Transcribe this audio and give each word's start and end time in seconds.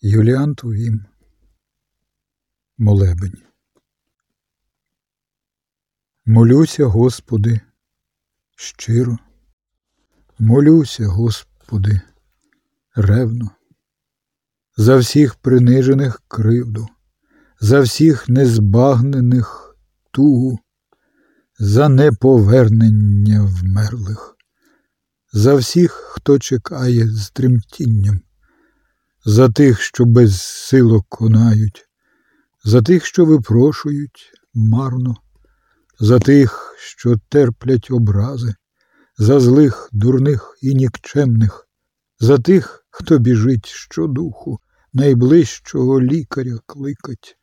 Юліан 0.00 0.54
Тувім 0.54 1.04
Молебень. 2.78 3.42
Молюся, 6.26 6.84
Господи, 6.84 7.60
щиро, 8.56 9.18
молюся, 10.38 11.06
Господи, 11.06 12.00
ревно, 12.94 13.50
за 14.76 14.96
всіх 14.96 15.34
принижених 15.34 16.22
кривду, 16.28 16.88
за 17.60 17.80
всіх 17.80 18.28
незбагнених 18.28 19.76
тугу, 20.10 20.58
за 21.58 21.88
неповернення 21.88 23.42
вмерлих, 23.42 24.36
за 25.32 25.54
всіх, 25.54 25.92
хто 25.92 26.38
чекає 26.38 27.06
з 27.06 27.30
тремтінням 27.30 28.20
за 29.24 29.48
тих, 29.48 29.80
що 29.80 30.04
без 30.04 30.42
силок 30.42 31.06
конають, 31.08 31.88
за 32.64 32.82
тих, 32.82 33.04
що 33.04 33.24
випрошують 33.24 34.32
марно, 34.54 35.16
за 36.00 36.18
тих, 36.18 36.74
що 36.78 37.16
терплять 37.28 37.90
образи, 37.90 38.54
за 39.18 39.40
злих, 39.40 39.88
дурних 39.92 40.58
і 40.62 40.74
нікчемних, 40.74 41.68
за 42.20 42.38
тих, 42.38 42.86
хто 42.90 43.18
біжить 43.18 43.66
щодуху, 43.66 44.60
найближчого 44.92 46.00
лікаря 46.00 46.58
кликать, 46.66 47.36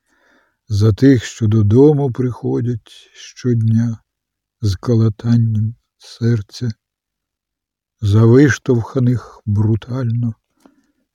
за 0.67 0.94
тих, 0.94 1.23
що 1.23 1.48
додому 1.48 2.12
приходять 2.12 3.09
щодня 3.14 4.00
з 4.62 4.76
калатанням 4.76 5.76
серця, 5.98 6.72
за 8.02 8.26
виштовханих 8.26 9.42
брутально 9.45 10.36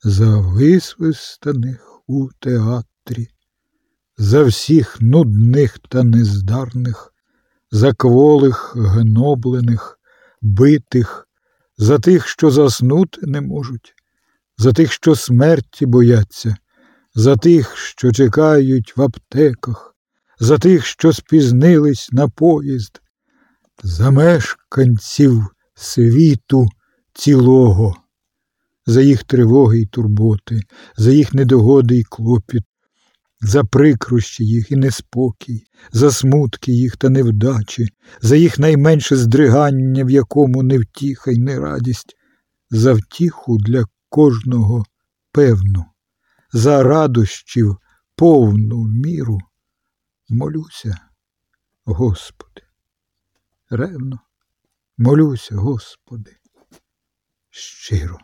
за 0.03 0.39
висвистаних 0.39 2.01
у 2.07 2.29
театрі, 2.39 3.29
за 4.19 4.43
всіх 4.43 5.01
нудних 5.01 5.79
та 5.79 6.03
нездарних, 6.03 7.13
за 7.71 7.93
кволих, 7.93 8.73
гноблених, 8.77 9.99
битих, 10.43 11.29
за 11.77 11.99
тих, 11.99 12.27
що 12.27 12.51
заснути 12.51 13.21
не 13.27 13.41
можуть, 13.41 13.95
за 14.59 14.73
тих, 14.73 14.93
що 14.93 15.15
смерті 15.15 15.87
бояться, 15.87 16.57
за 17.15 17.37
тих, 17.37 17.77
що 17.77 18.13
чекають 18.13 18.97
в 18.97 19.03
аптеках, 19.03 19.95
за 20.39 20.59
тих, 20.59 20.87
що 20.87 21.13
спізнились 21.13 22.13
на 22.13 22.29
поїзд, 22.29 23.01
за 23.83 24.11
мешканців 24.11 25.47
світу 25.75 26.69
цілого 27.15 27.97
за 28.91 29.03
їх 29.03 29.25
тривоги 29.25 29.81
й 29.81 29.87
турботи, 29.87 30.61
за 30.97 31.11
їх 31.11 31.35
недогоди 31.35 31.97
й 31.97 32.03
клопіт, 32.03 32.63
за 33.41 33.65
прикрощі 33.65 34.45
їх 34.45 34.71
і 34.71 34.77
неспокій, 34.77 35.65
за 35.93 36.11
смутки 36.11 36.73
їх 36.73 36.97
та 36.97 37.09
невдачі, 37.09 37.89
за 38.21 38.37
їх 38.37 38.59
найменше 38.59 39.17
здригання, 39.17 40.05
в 40.05 40.11
якому 40.11 40.63
не 40.63 40.79
втіха 40.79 41.31
й 41.31 41.39
не 41.39 41.61
радість, 41.61 42.17
за 42.71 42.93
втіху 42.93 43.59
для 43.59 43.85
кожного 44.09 44.85
певну, 45.33 45.85
за 46.53 46.83
радощів 46.83 47.77
повну 48.17 48.85
міру. 48.85 49.39
Молюся, 50.29 50.99
Господи, 51.85 52.63
ревно, 53.71 54.21
молюся, 54.99 55.57
Господи, 55.57 56.37
щиро. 57.51 58.19